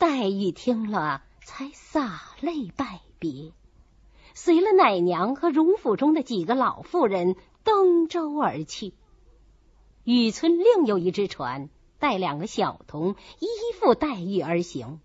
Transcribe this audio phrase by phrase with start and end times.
[0.00, 3.52] 黛玉听了，才洒泪拜别，
[4.32, 8.94] 随了奶娘和荣府中的几个老妇人登舟而去。
[10.04, 11.68] 雨村另有一只船，
[11.98, 13.46] 带两个小童依
[13.78, 15.00] 附黛玉而行。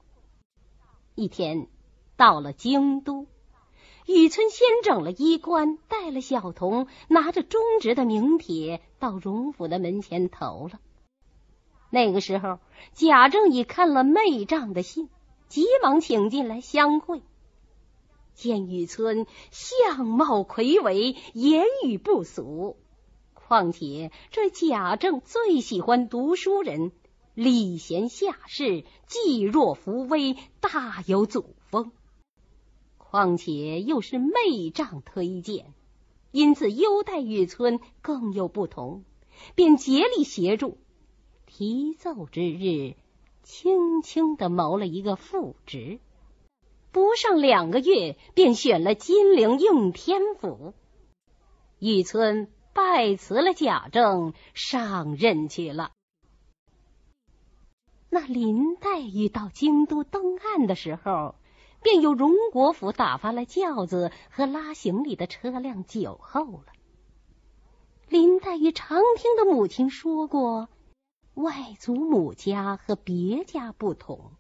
[1.14, 1.68] 一天
[2.16, 3.28] 到了京都，
[4.06, 10.80] 雨村先整了衣冠，带了小童，拿着中职的名帖到荣府的门前投了。
[11.96, 12.60] 那个时候，
[12.92, 15.08] 贾政已看了媚丈的信，
[15.48, 17.22] 急忙请进来相会。
[18.34, 22.76] 见雨村相貌魁伟，言语不俗。
[23.34, 26.92] 况且这贾政最喜欢读书人，
[27.34, 31.94] 礼贤下士，济弱扶危，大有祖风。
[32.98, 35.74] 况且又是媚丈推荐，
[36.32, 39.06] 因此优待雨村更有不同，
[39.56, 40.78] 便竭力协助。
[41.58, 42.96] 提奏之日，
[43.42, 46.02] 轻轻的谋了一个副职，
[46.92, 50.74] 不上两个月，便选了金陵应天府。
[51.80, 55.94] 玉村拜辞了贾政，上任去了。
[58.10, 61.36] 那林黛玉到京都登岸的时候，
[61.82, 66.66] 便由荣国府打发了轿子和拉行李的车辆酒候了。
[68.10, 70.68] 林黛玉常听的母亲说过。
[71.36, 74.32] 外祖母家和别家不同，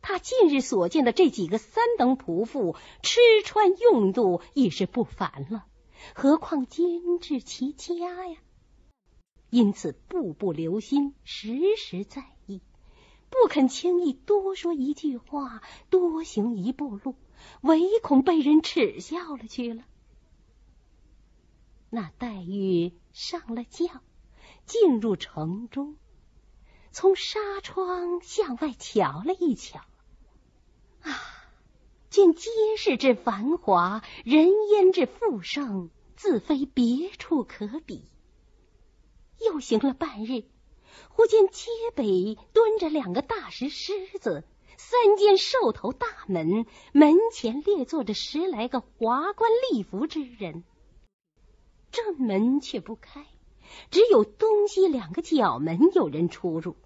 [0.00, 5.66] 他近日所见的这几个三等仆妇，吃穿用度已是不凡了，
[6.14, 8.38] 何况监制其家呀？
[9.50, 12.60] 因此步步留心，时时在意，
[13.28, 17.16] 不肯轻易多说一句话，多行一步路，
[17.62, 19.82] 唯恐被人耻笑了去了。
[21.90, 23.88] 那黛玉上了轿。
[24.68, 25.96] 进入城中，
[26.92, 29.80] 从纱窗向外瞧了一瞧，
[31.00, 31.10] 啊，
[32.10, 38.04] 见街市之繁华，人烟之富盛，自非别处可比。
[39.40, 40.44] 又行了半日，
[41.08, 44.44] 忽见街北蹲着两个大石狮子，
[44.76, 50.62] 三间兽头大门，门前列坐着十来个华冠丽服之人，
[51.90, 53.24] 正门却不开。
[53.90, 56.76] 只有东西两个角门有人出入。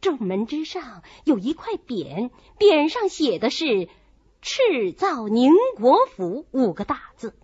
[0.00, 3.88] 正门之上有一块匾，匾上写的是
[4.42, 7.36] “敕造宁国府”五个大字，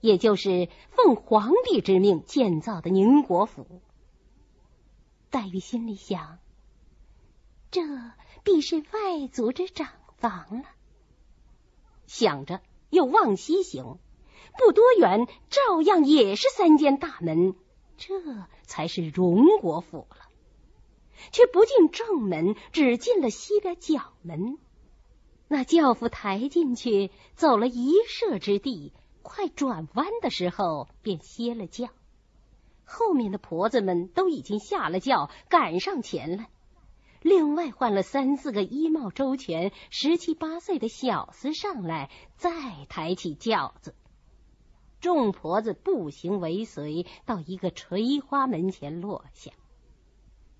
[0.00, 3.82] 也就是奉皇帝之命建造的宁国府。
[5.28, 6.38] 黛玉心里想：
[7.70, 7.82] 这
[8.44, 10.64] 必是外族之长房了。
[12.06, 13.98] 想着，又往西行。
[14.58, 17.54] 不多远，照样也是三间大门，
[17.96, 18.14] 这
[18.64, 20.28] 才是荣国府了。
[21.32, 24.58] 却不进正门，只进了西边角门。
[25.48, 28.92] 那轿夫抬进去，走了一射之地，
[29.22, 31.88] 快转弯的时候，便歇了轿。
[32.84, 36.50] 后面的婆子们都已经下了轿，赶上前来。
[37.20, 42.50] 另外换了三四个衣帽周全、十七八岁的小厮上来，再
[42.88, 43.94] 抬起轿子。
[45.00, 49.52] 众婆子步行尾随，到一个垂花门前落下。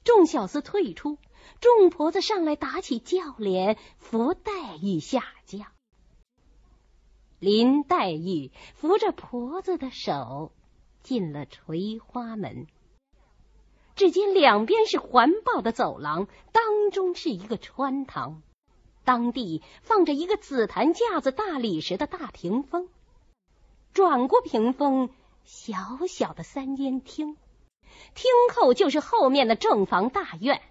[0.05, 1.19] 众小厮退出，
[1.61, 5.61] 众婆子上来打起轿帘，扶黛玉下轿。
[7.41, 10.53] 林黛玉扶着婆子的手
[11.03, 12.67] 进了垂花门，
[13.97, 18.43] 只见两边是环抱的走廊，当中是一个穿堂，
[19.05, 22.89] 当地放着一个紫檀架子大理石的大屏风。
[23.99, 25.11] 转过屏风，
[25.43, 25.75] 小
[26.07, 27.37] 小的三间厅，
[28.15, 30.63] 厅后就是后面的正房大院。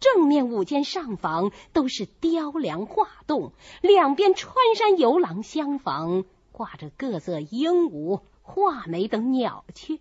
[0.00, 3.52] 正面五间上房都是雕梁画栋，
[3.82, 10.00] 两边穿山游廊厢房挂着各色鹦鹉、画眉等鸟雀。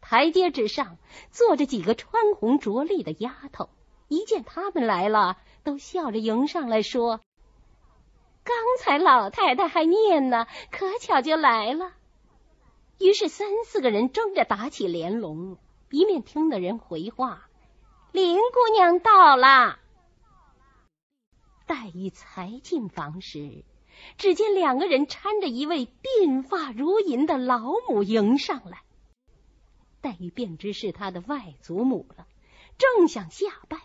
[0.00, 0.98] 台阶之上
[1.32, 3.70] 坐着几个穿红着绿的丫头，
[4.06, 7.18] 一见他们来了，都笑着迎上来说。
[8.44, 11.92] 刚才老太太还念呢，可巧就来了。
[12.98, 15.58] 于是三四个人争着打起连龙，
[15.90, 17.48] 一面听的人回话
[18.12, 19.78] ：“林姑娘到了。”
[21.66, 23.64] 黛玉才进房时，
[24.18, 28.82] 只见两个人搀着一位鬓发如银的老母迎上来。
[30.00, 32.26] 黛玉便知是她的外祖母了，
[32.78, 33.78] 正想下拜。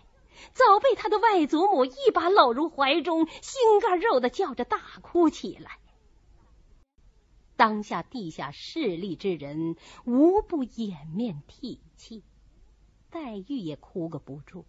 [0.53, 5.79] 早被他的外祖母一把搂入怀中，心肝肉的叫着大哭起来。
[7.55, 9.75] 当下地下势力之人
[10.05, 12.23] 无不掩面涕泣，
[13.09, 14.65] 黛玉也哭个不住。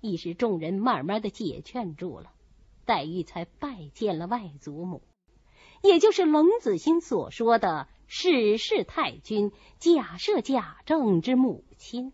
[0.00, 2.32] 一时众人慢慢的解劝住了，
[2.84, 5.02] 黛玉才拜见了外祖母，
[5.82, 12.12] 也就是冷子兴所说的史氏太君假设、贾政之母亲。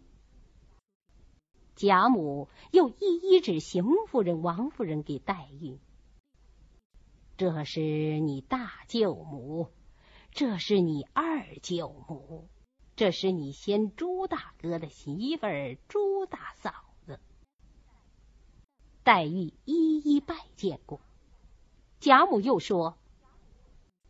[1.78, 5.78] 贾母又一一指邢夫人、王夫人给黛玉
[7.38, 7.80] ：“这是
[8.18, 9.68] 你大舅母，
[10.32, 12.48] 这是你二舅母，
[12.96, 16.74] 这是你先朱大哥的媳妇儿朱大嫂
[17.06, 17.20] 子。”
[19.04, 21.00] 黛玉一一拜见过。
[22.00, 22.98] 贾母又说：“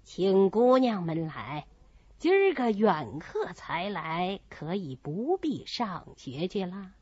[0.05, 1.67] 请姑娘们来，
[2.17, 6.95] 今儿个远客才来，可以不必上学去啦。”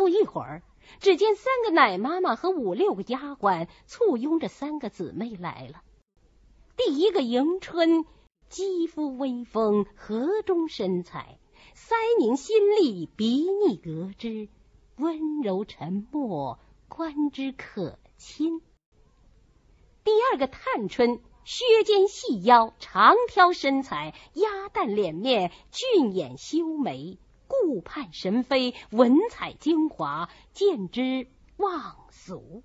[0.00, 0.62] 不一会儿，
[0.98, 5.82] 只见三个奶妈妈和五六个丫鬟簇拥着三个姊妹来了。
[6.74, 8.06] 第一个迎春，
[8.48, 11.38] 肌肤微丰，河中身材，
[11.76, 14.48] 腮凝心丽，鼻腻隔之，
[14.96, 16.58] 温柔沉默，
[16.88, 18.62] 观之可亲。
[20.02, 27.18] 第二个探春，削肩细腰，长挑身材，鸭蛋脸面，俊眼修眉。
[27.50, 31.26] 顾盼神飞，文采精华，见之
[31.56, 32.62] 忘俗。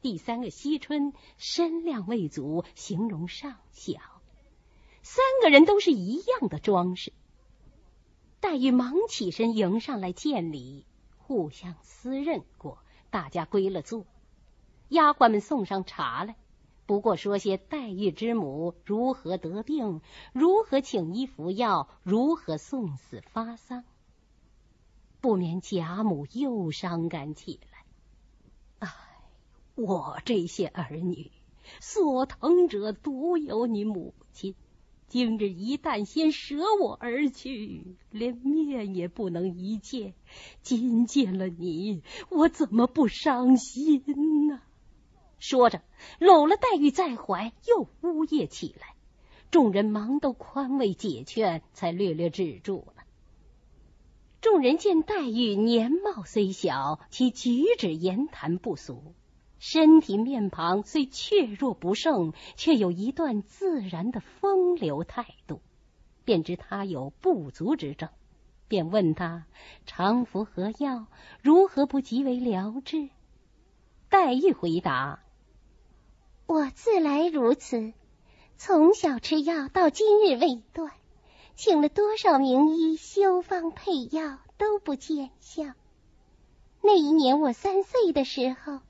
[0.00, 3.98] 第三个惜春，身量未足，形容尚小。
[5.02, 7.12] 三个人都是一样的装饰。
[8.40, 10.86] 黛玉忙起身迎上来见礼，
[11.18, 12.78] 互相私认过，
[13.10, 14.06] 大家归了座。
[14.88, 16.36] 丫鬟们送上茶来。
[16.86, 20.02] 不过说些黛玉之母如何得病，
[20.32, 23.84] 如何请医服药，如何送死发丧，
[25.20, 27.84] 不免贾母又伤感起来。
[28.80, 28.94] 唉，
[29.76, 31.30] 我这些儿女
[31.80, 34.54] 所疼者独有你母亲，
[35.08, 40.12] 今日一旦先舍我而去，连面也不能一见，
[40.60, 44.04] 今见了你，我怎么不伤心
[44.48, 44.60] 呢？
[45.46, 45.82] 说着，
[46.18, 48.94] 搂了黛玉在怀，又呜咽起来。
[49.50, 53.02] 众人忙都宽慰解劝，才略略止住了。
[54.40, 59.12] 众人见黛玉年貌虽小，其举止言谈不俗，
[59.58, 65.60] 身体面庞虽怯弱不胜，却有一段自然的风流态度，
[66.24, 68.08] 便知她有不足之症，
[68.66, 69.44] 便问她
[69.84, 71.06] 常服何药，
[71.42, 73.10] 如何不即为疗治？
[74.08, 75.20] 黛玉回答。
[76.46, 77.94] 我自来如此，
[78.58, 80.92] 从小吃药到今日未断，
[81.56, 85.64] 请了多少名医修方配药都不见效。
[86.82, 88.80] 那一年我三岁的时候，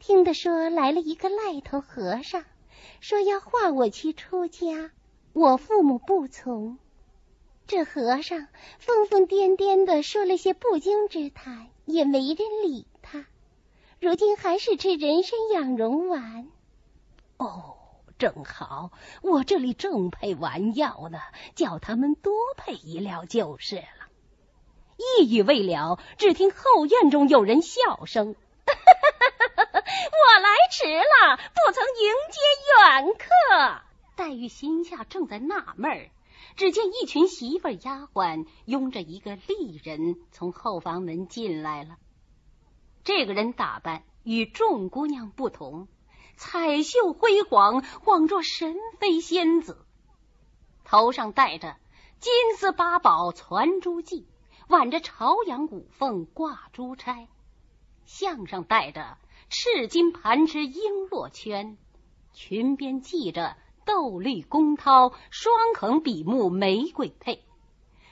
[0.00, 2.44] 听得说来了一个赖头和尚，
[3.00, 4.90] 说要化我去出家，
[5.32, 6.76] 我父母不从。
[7.68, 8.48] 这和尚
[8.78, 13.26] 疯疯癫癫的说了些不经之谈，也没人理他。
[14.00, 16.48] 如今还是吃人参养荣丸。
[17.38, 17.76] 哦，
[18.18, 18.90] 正好，
[19.22, 21.20] 我这里正配丸药呢，
[21.54, 23.82] 叫他们多配一料就是了。
[24.96, 28.34] 一语未了，只听后院中有人笑声
[28.66, 32.40] ：“我来迟了，不曾迎接
[32.72, 33.82] 远客。”
[34.16, 36.08] 黛玉心下正在纳闷，
[36.56, 41.98] 只见一群媳妇丫鬟拥着一个丽人从后房门进来了。
[43.04, 45.88] 这个人打扮与众姑娘不同。
[46.36, 49.84] 彩绣辉煌，恍若神妃仙子。
[50.84, 51.76] 头上戴着
[52.20, 54.24] 金丝八宝攒珠髻，
[54.68, 57.28] 挽着朝阳五凤挂珠钗，
[58.04, 59.16] 项上戴着
[59.48, 61.76] 赤金盘枝璎珞圈，
[62.32, 67.42] 裙边系着豆绿宫绦双横笔目玫瑰佩，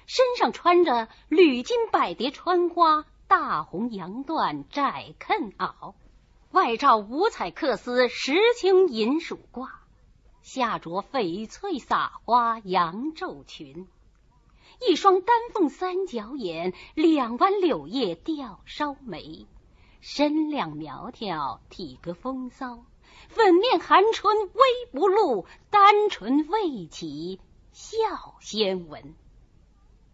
[0.07, 5.95] 身上穿着缕金百蝶穿花大红洋缎窄裉袄。
[6.54, 9.68] 外罩五彩缂丝石青银鼠褂，
[10.40, 13.88] 下着翡翠撒花羊皱裙，
[14.88, 19.49] 一双丹凤三角眼，两弯柳叶吊梢眉，
[20.00, 22.84] 身量苗条，体格风骚，
[23.26, 24.61] 粉面含春微
[24.92, 27.40] 不露，单唇未启
[27.73, 29.16] 笑先闻。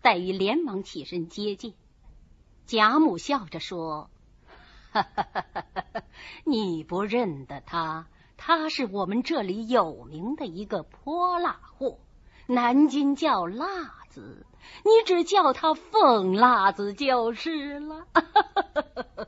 [0.00, 1.74] 黛玉连忙起身接见，
[2.64, 4.08] 贾母笑着说。
[4.92, 6.02] 哈哈哈哈哈！
[6.44, 8.06] 你不认得他？
[8.36, 11.98] 他是我们这里有名的一个泼辣货，
[12.46, 14.46] 南京叫辣子，
[14.82, 18.06] 你只叫他凤辣子就是了。
[18.12, 18.42] 哈哈
[19.16, 19.26] 哈！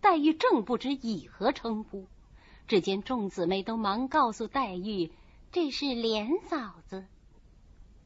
[0.00, 2.06] 黛玉正不知以何称呼，
[2.68, 5.12] 只见众姊妹都忙告诉黛玉，
[5.50, 7.04] 这是莲嫂子。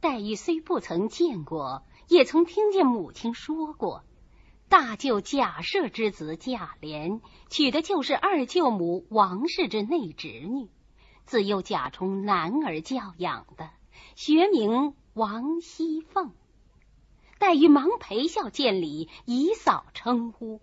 [0.00, 4.02] 黛玉虽不曾见过，也曾听见母亲说过。
[4.68, 10.68] 大舅贾赦之子贾琏娶的就是二舅母王氏之内侄女，
[11.25, 13.70] 自幼贾充男儿教养的，
[14.16, 16.32] 学名王熙凤。
[17.38, 20.61] 黛玉忙陪笑见礼，以嫂称呼。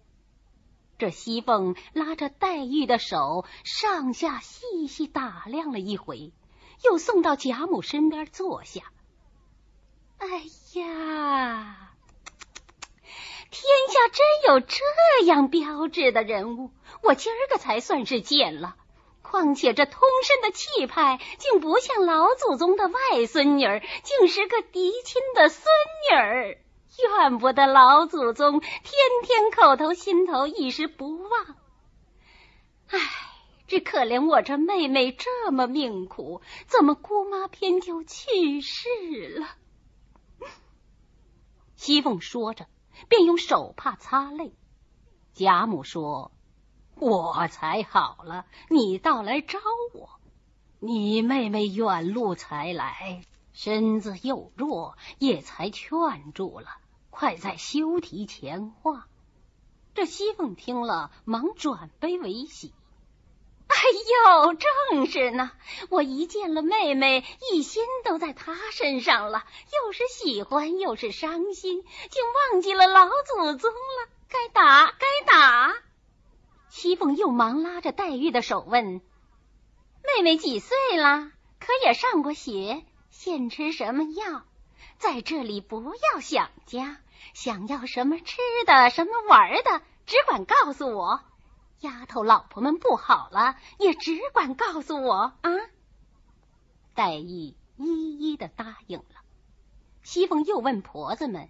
[0.98, 6.33] 这熙凤拉着黛玉的手，上下细细打量了一回，
[6.83, 8.81] 又送到贾母身边坐下。
[10.17, 10.27] 哎
[10.79, 11.82] 呀！
[13.53, 16.72] 天下真有这样标致的人物，
[17.03, 18.75] 我今儿个才算是见了。
[19.22, 25.65] 况且这通身的气派，竟不像老祖宗的外孙女儿，竟是个嫡亲的孙
[26.10, 26.57] 女儿。
[26.98, 28.72] 怨不得老祖宗天
[29.24, 31.55] 天口头心头一时不忘。
[32.89, 33.00] 唉，
[33.67, 38.89] 只可怜我这妹妹这么命苦，怎么姑妈偏就去世
[39.39, 39.48] 了？
[41.75, 42.65] 西凤说着。
[43.10, 44.53] 便用手帕擦泪。
[45.33, 46.31] 贾母说
[46.95, 49.60] ：“我才好了，你倒来招
[49.93, 50.19] 我。
[50.79, 56.67] 你妹妹远路才来，身子又弱，也才劝住了。
[57.10, 59.07] 快在休提前话。”
[59.95, 62.74] 这熙凤听了，忙转悲为喜。
[63.75, 65.51] 哎呦，正是呢！
[65.89, 74.09] 我一见了妹妹，一心都在她身上了，又是喜欢又是伤心，竟忘记了老祖宗了。
[74.29, 75.73] 该打，该打！
[76.69, 79.01] 熙凤又忙拉着黛玉的手问
[80.05, 81.31] ：“妹妹几岁了？
[81.59, 82.83] 可也上过学？
[83.09, 84.43] 现吃什么药？
[84.97, 86.97] 在这里不要想家，
[87.33, 91.21] 想要什么吃的，什么玩的，只管告诉我。”
[91.83, 95.51] 丫头老婆们不好了，也只管告诉我啊！
[96.95, 99.21] 黛玉一一的答应了。
[100.01, 101.49] 西凤又问婆子们：“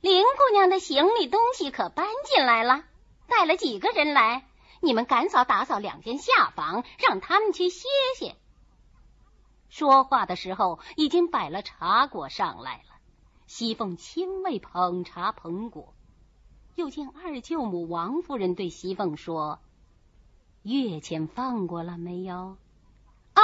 [0.00, 2.84] 林姑娘的行李东西可搬进来了？
[3.26, 4.48] 带了几个人来？
[4.80, 8.34] 你们赶早打扫两间下房，让他们去歇歇。”
[9.68, 12.94] 说话的时候，已经摆了茶果上来了。
[13.46, 15.92] 西凤亲为捧茶捧果。
[16.78, 19.58] 又见二舅母王夫人对熙凤说
[20.62, 22.56] ：“月钱放过了没有？”
[23.34, 23.42] 啊，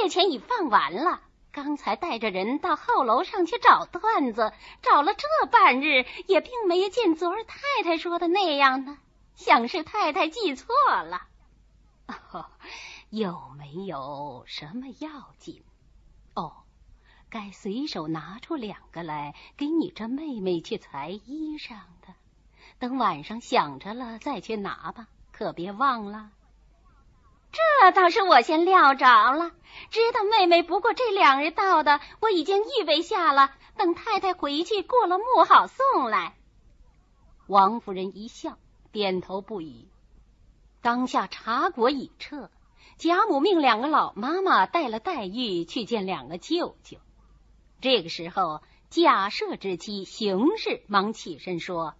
[0.00, 1.20] 月钱已放完了。
[1.50, 8.98] 刚才带着人到后楼上去找段子，找了这半日，也并没见昨儿太太说的那样呢。
[9.34, 10.68] 想是太太记错
[11.02, 11.26] 了。
[12.06, 12.46] 哦，
[13.10, 15.64] 有没有什么要紧？
[16.34, 16.52] 哦，
[17.30, 21.70] 该随手拿出两个来，给你这妹妹去裁衣裳
[22.00, 22.14] 的。
[22.78, 26.30] 等晚上想着了再去拿吧，可别忘了。
[27.52, 29.52] 这倒是我先料着了，
[29.90, 36.34] 知道妹妹不过这两日到的，我已经预备下了，等太太回去过了目好送来。
[37.46, 38.58] 王夫人一笑，
[38.90, 39.86] 点头不语。
[40.82, 42.50] 当下茶果已撤，
[42.98, 46.98] 贾母命两个老妈妈带了黛玉去见两个舅舅。
[47.80, 51.94] 这个时候，贾赦之妻邢氏忙起身说。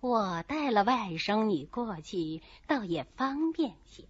[0.00, 4.04] 我带了外甥女过去，倒也方便些。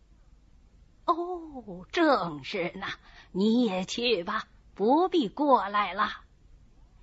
[1.05, 2.87] 哦，正是呢，
[3.33, 6.09] 你也去吧，不必过来了。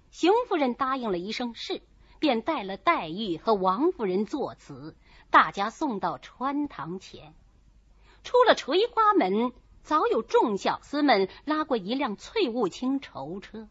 [0.10, 1.82] 邢夫人答应了一声是，
[2.20, 4.96] 便带了黛玉和王夫人作辞，
[5.30, 7.34] 大家送到穿堂前。
[8.24, 9.52] 出了垂花门，
[9.84, 13.68] 早有众小厮们拉过一辆翠雾青绸车。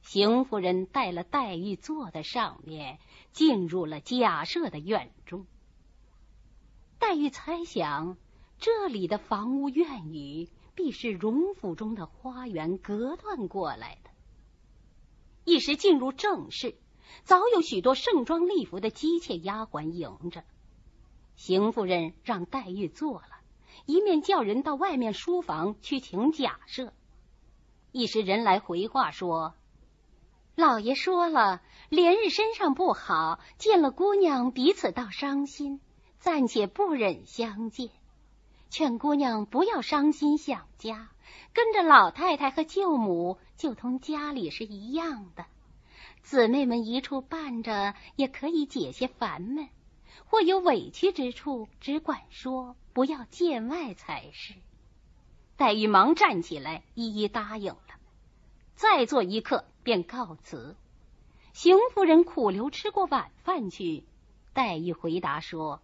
[0.00, 2.98] 邢夫人带了黛玉坐在上面，
[3.32, 5.46] 进入了贾赦的院中。
[6.98, 8.16] 黛玉猜想，
[8.58, 14.10] 这里的房屋院宇必是荣府中的花园隔断过来的。
[15.44, 16.76] 一时进入正室，
[17.24, 20.44] 早有许多盛装丽服的姬妾丫鬟迎着。
[21.34, 23.40] 邢夫人让黛玉坐了，
[23.86, 26.92] 一面叫人到外面书房去请贾赦。
[27.90, 29.54] 一时人来回话说。
[30.54, 35.80] 老爷说了，连日身上不好，见了姑娘彼此倒伤心，
[36.18, 37.88] 暂且不忍相见。
[38.68, 41.08] 劝姑娘不要伤心想家，
[41.54, 45.46] 跟着老太太和舅母，就同家里是一样的。
[46.22, 49.68] 姊妹们一处伴着，也可以解些烦闷。
[50.26, 54.54] 或有委屈之处，只管说，不要见外才是。
[55.56, 57.80] 黛玉忙站起来，一一答应了。
[58.74, 59.64] 再坐一刻。
[59.82, 60.76] 便告辞。
[61.52, 64.04] 邢夫人苦留吃过晚饭去。
[64.54, 65.80] 黛玉回答说：“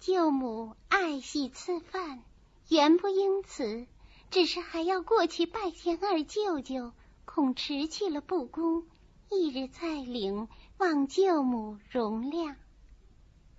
[0.00, 2.22] 舅母爱惜赐饭，
[2.68, 3.86] 原不应辞，
[4.30, 6.92] 只是还要过去拜见二舅舅，
[7.24, 8.84] 恐迟去了不恭。
[9.30, 12.56] 一日再领，望舅母容谅。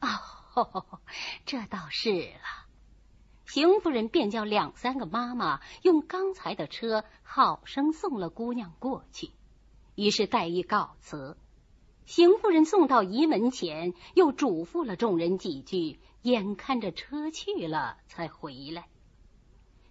[0.02, 1.00] 哦，
[1.46, 2.63] 这倒是了。
[3.54, 9.30] 邢夫人便叫两三个妈妈用刚才的车好生送了姑娘过去。
[9.94, 11.38] 于是黛玉告辞。
[12.08, 18.88] 邢夫人送到仪门前，又嘱咐了众人几句，眼看着车去了，才回来。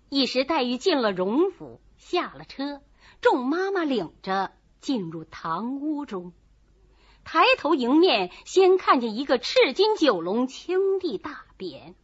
[0.08, 2.82] 一时黛玉进了荣府，下了车，
[3.20, 4.50] 众妈妈领着
[4.80, 6.32] 进入堂屋中，
[7.22, 11.94] 抬头迎面，先看见一个赤金九龙青地大匾，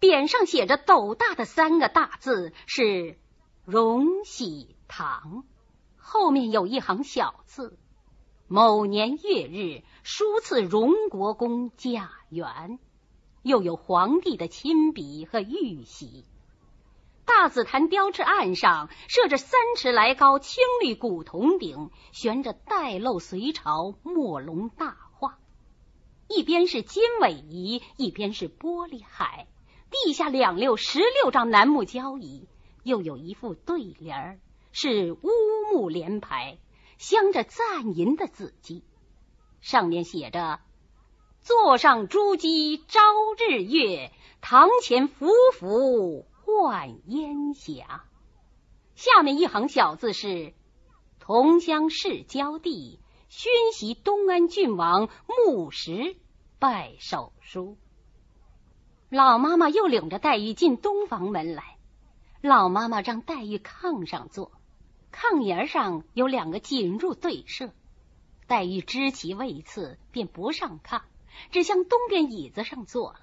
[0.00, 3.18] 匾上写着斗大的三个大字，是
[3.66, 5.44] “荣禧堂”，
[5.98, 7.78] 后面有一行小字。
[8.48, 12.78] 某年月日，书赐荣国公贾元，
[13.42, 16.24] 又有皇帝的亲笔和玉玺。
[17.26, 25.38] 大紫檀雕制案上设着三尺来高青绿古铜鼎，悬着带漏隋朝墨龙大画，
[26.26, 29.46] 一边是金尾仪，一边是玻璃海，
[29.90, 32.48] 地下两溜十六张楠木交椅，
[32.84, 34.38] 又有一副对联儿
[34.72, 35.28] 是乌
[35.72, 36.58] 木联排。
[36.98, 38.84] 镶着赞银的字迹，
[39.62, 40.60] 上面写着
[41.40, 43.00] “座上珠玑朝
[43.38, 48.04] 日月，堂前浮浮换烟霞”。
[48.94, 50.52] 下面一行小字是
[51.20, 56.16] “同乡市交地，宣袭东安郡王穆实
[56.58, 57.78] 拜手书”。
[59.10, 61.76] 老妈妈又领着黛玉进东房门来，
[62.40, 64.52] 老妈妈让黛玉炕上坐。
[65.12, 67.72] 炕沿上有两个紧入对射，
[68.46, 71.02] 黛玉知其位次，便不上炕，
[71.50, 73.18] 只向东边椅子上坐了。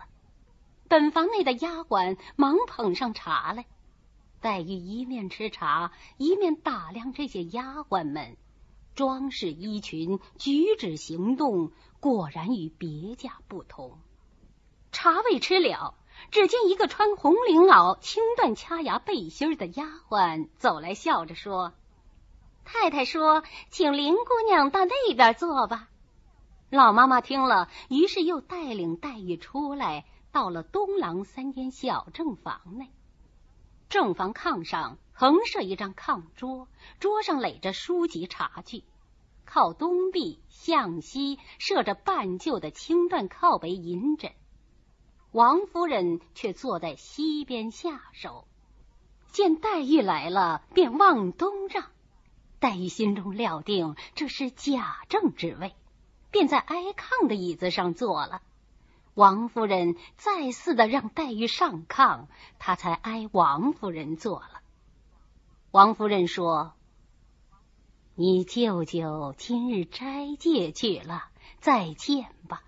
[0.90, 3.66] 本房内的丫鬟忙捧上茶来，
[4.42, 8.36] 黛玉一面吃茶，一面打量这些丫鬟们，
[8.94, 13.98] 装饰衣裙、举止行动，果然与别家不同。
[14.92, 15.94] 茶未吃了。
[16.32, 21.74] 只见一个穿红绫袄、青缎掐牙背心的丫鬟走来，笑着说
[22.66, 25.88] ：“太太说，请林姑娘到那边坐吧。”
[26.70, 32.90] 老妈妈听了，于是又带领黛玉出来，到了东廊三间小正房内。
[33.88, 36.68] 正房炕上横设一张炕桌，
[37.00, 38.84] 桌上垒着书籍茶具，
[39.46, 44.34] 靠东壁向西设着半旧的青缎靠背银枕。
[45.32, 48.48] 王夫人却坐在西边下手，
[49.32, 51.86] 见黛玉来了，便往东让。
[52.60, 55.76] 黛玉心中料定这是贾政之位，
[56.32, 58.42] 便在挨炕的椅子上坐了。
[59.14, 64.62] 王夫人再次的让黛玉上炕，她才挨王夫人坐了。
[65.72, 66.74] 王夫人说
[68.16, 71.26] ：“你舅舅今日斋戒去了，
[71.60, 72.64] 再见吧。”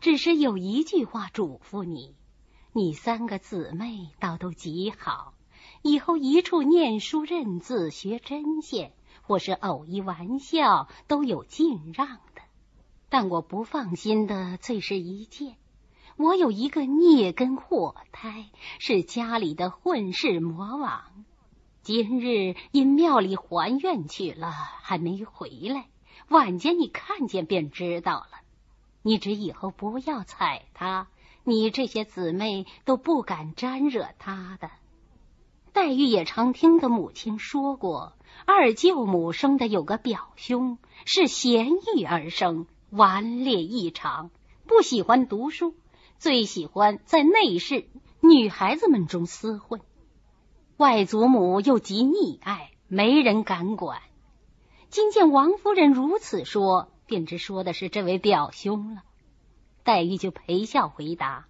[0.00, 2.16] 只是有一句话嘱咐你，
[2.72, 5.34] 你三个姊妹倒都极好，
[5.82, 12.40] 以后一处念书认字学针线，或是偶一玩笑，都有尽让的。
[13.10, 15.56] 但我不放心的最是一件，
[16.16, 18.46] 我有一个孽根祸胎，
[18.78, 21.26] 是家里的混世魔王，
[21.82, 25.88] 今日因庙里还愿去了，还没回来，
[26.28, 28.40] 晚间你看见便知道了。
[29.02, 31.08] 你只以后不要踩他，
[31.44, 34.70] 你这些姊妹都不敢沾惹他的。
[35.72, 38.12] 黛玉也常听的母亲说过，
[38.44, 44.30] 二舅母生的有个表兄，是贤育而生，顽劣异常，
[44.66, 45.74] 不喜欢读书，
[46.18, 47.88] 最喜欢在内室
[48.20, 49.80] 女孩子们中厮混。
[50.76, 54.02] 外祖母又极溺爱，没人敢管。
[54.88, 56.88] 今见王夫人如此说。
[57.10, 59.02] 便知说的是这位表兄了，
[59.82, 61.48] 黛玉就陪笑回答：“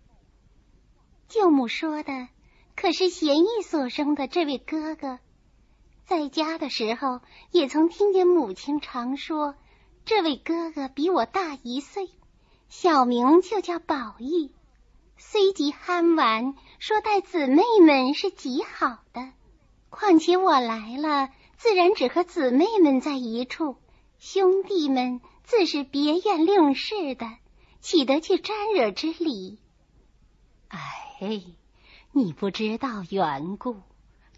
[1.28, 2.28] 舅母说的
[2.74, 5.18] 可是贤义所生的这位哥哥？
[6.06, 7.20] 在家的时候
[7.50, 9.54] 也曾听见母亲常说，
[10.06, 12.08] 这位哥哥比我大一岁，
[12.70, 14.50] 小名就叫宝玉，
[15.18, 19.30] 虽极憨玩，说待姊妹们是极好的。
[19.90, 23.76] 况且我来了，自然只和姊妹们在一处，
[24.18, 25.20] 兄弟们。”
[25.50, 27.26] 自是别院令事的，
[27.80, 29.58] 岂得去沾惹之理？
[30.68, 31.42] 哎，
[32.12, 33.78] 你不知道缘故。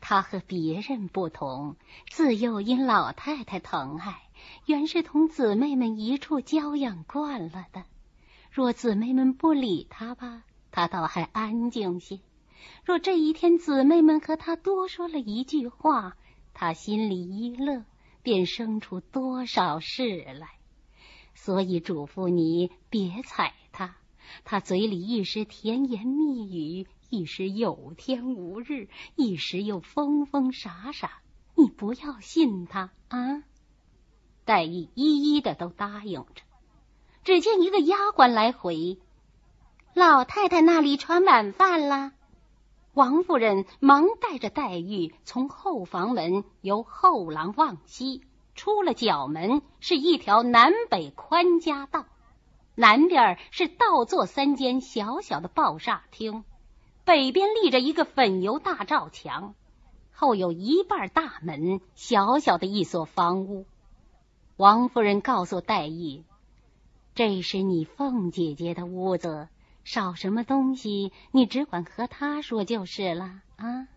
[0.01, 1.77] 他和别人不同，
[2.11, 4.23] 自幼因老太太疼爱，
[4.65, 7.85] 原是同姊妹们一处娇养惯了的。
[8.51, 12.21] 若姊妹们不理他吧，他倒还安静些；
[12.87, 16.17] 若这一天姊妹们和他多说了一句话，
[16.55, 17.85] 他心里一乐，
[18.23, 20.49] 便生出多少事来。
[21.35, 23.97] 所以嘱咐你别睬他。
[24.45, 31.21] 他嘴里一时甜言蜜语，一时有天无日，一时又疯疯傻傻。
[31.55, 33.43] 你不要信他啊！
[34.45, 36.43] 黛玉一一的都答应着。
[37.25, 38.99] 只见一个丫鬟来回，
[39.95, 42.13] 老太太那里传晚饭了。
[42.95, 48.23] 王夫人忙带着黛玉从后房门由后廊往西，
[48.63, 52.07] 出了角门，是一条南北宽夹道。
[52.77, 56.45] 南边是倒座三间小小的抱厦厅，
[57.05, 59.57] 北边立着一个粉油大罩墙，
[60.13, 63.67] 后有一半大门，小小的一所房屋。
[64.57, 66.23] 王夫人告诉黛玉
[67.17, 69.49] ：“这是你凤姐姐的屋子，
[69.83, 73.89] 少什么东西，你只管和她说就是了。”啊！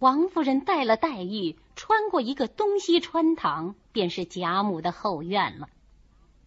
[0.00, 5.68] 王夫人带了黛玉穿过一个东西穿堂，便是贾母的后院了。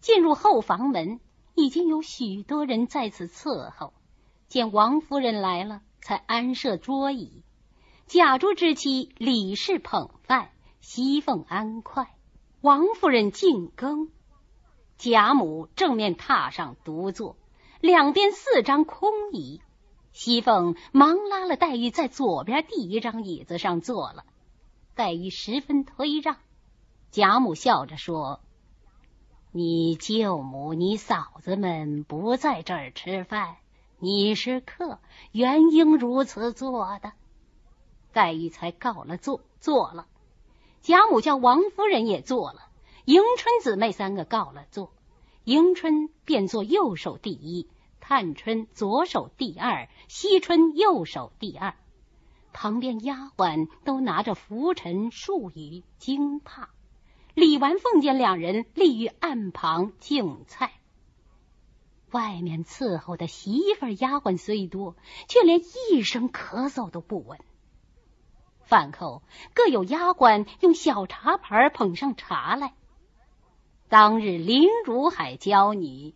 [0.00, 1.20] 进入后房门，
[1.54, 3.94] 已经有许多人在此伺候。
[4.48, 7.44] 见王夫人来了，才安设桌椅。
[8.08, 12.12] 贾珠之妻李氏捧饭，熙凤安筷，
[12.60, 14.10] 王夫人进羹。
[14.98, 17.36] 贾母正面榻上独坐，
[17.80, 19.60] 两边四张空椅。
[20.14, 24.24] 熙凤忙拉了黛玉在左边第一张椅子上坐了。
[24.94, 26.36] 黛玉十分推让，
[27.10, 28.40] 贾母笑着说。
[29.50, 33.56] 你舅母、你嫂子们不在这儿吃饭，
[33.98, 35.00] 你是客，
[35.32, 37.12] 原应如此做的。
[38.12, 40.06] 黛玉才告了座，坐了。
[40.80, 42.68] 贾母叫王夫人也坐了，
[43.04, 44.92] 迎春姊妹三个告了座，
[45.42, 47.68] 迎春便坐右手第一，
[48.06, 51.74] 探春左手第二，惜春右手第二。
[52.52, 56.68] 旁边丫鬟都拿着拂尘、漱雨、惊帕。
[57.32, 60.72] 李纨、凤见两人立于案旁敬菜，
[62.10, 67.40] 外面伺候的媳妇丫鬟虽多，却连一声咳嗽都不闻。
[68.60, 69.22] 饭后
[69.54, 72.74] 各有丫鬟用小茶盘捧上茶来。
[73.88, 76.14] 当日林如海教你，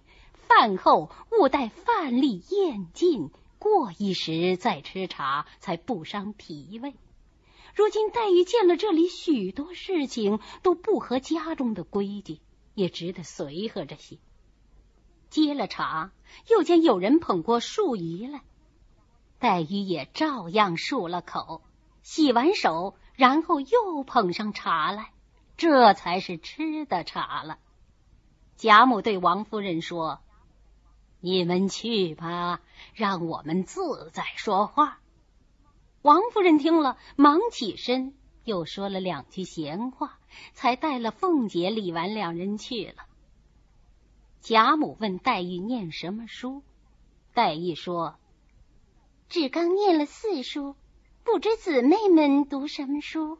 [0.48, 6.94] 饭后勿待饭粒咽尽，过一时再吃茶，才不伤脾胃。
[7.74, 12.40] 如今黛玉见了这里许多事情都不合家中的规矩，
[12.74, 14.18] 也只得随和着些。
[15.30, 16.10] 接了茶，
[16.48, 18.42] 又见有人捧过漱鱼来，
[19.38, 21.62] 黛玉也照样漱了口，
[22.02, 25.12] 洗完手，然后又捧上茶来，
[25.56, 27.58] 这才是吃的茶了。
[28.56, 30.20] 贾母对王夫人说
[31.20, 32.60] ：“你们去吧，
[32.94, 35.00] 让我们自在说话。”
[36.02, 40.18] 王夫人听了，忙起身，又说了两句闲话，
[40.54, 43.04] 才带了凤姐、李纨两人去了。
[44.40, 46.62] 贾母问黛玉念什么书，
[47.34, 48.16] 黛玉说
[49.28, 50.76] ：“只刚念了四书，
[51.24, 53.38] 不知姊妹们读什么书？”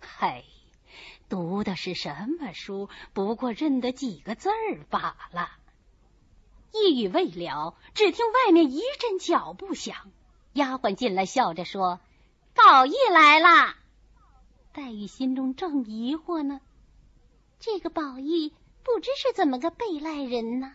[0.00, 0.44] 嘿，
[1.28, 2.88] 读的是什么书？
[3.12, 5.50] 不过认得几个字儿罢了。
[6.72, 9.96] 一语未了，只听外面一阵脚步响。
[10.52, 12.00] 丫鬟进来，笑着说
[12.54, 13.74] ：“宝玉来了。”
[14.72, 16.60] 黛玉心中正疑惑呢，
[17.58, 18.52] 这个宝玉
[18.84, 20.72] 不知是怎么个被赖人呢？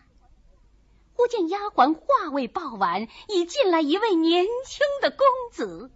[1.14, 5.90] 忽见丫鬟话未报完，已进来一位年轻的公子，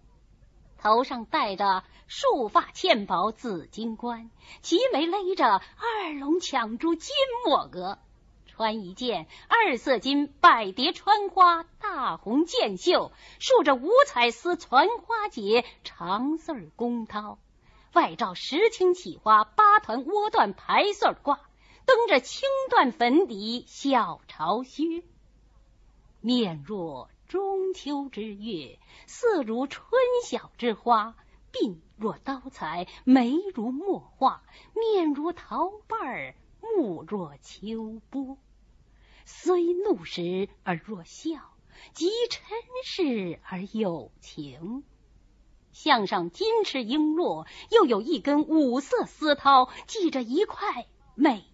[0.78, 4.30] 头上戴着束发嵌宝紫金冠，
[4.62, 7.98] 齐眉勒着二龙抢珠金抹额。
[8.60, 17.38] 穿一件二色金百蝶穿花大红箭袖，竖着五彩丝攒花结长穗宫绦，
[17.94, 21.38] 外罩石青起花八团窝缎排穗褂，
[21.86, 25.04] 蹬着青缎粉底小朝靴，
[26.20, 29.90] 面若中秋之月，色如春
[30.22, 31.14] 晓之花，
[31.50, 34.42] 鬓若刀裁，眉如墨画，
[34.74, 36.34] 面如桃瓣，
[36.76, 38.36] 目若秋波。
[39.32, 41.54] 虽怒时而若笑，
[41.94, 42.40] 即嗔
[42.84, 44.82] 视而有情。
[45.72, 51.44] 项上金翅璎珞，又有一根五色丝绦，系着一块美